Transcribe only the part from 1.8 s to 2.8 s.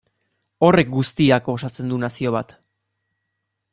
du nazio bat.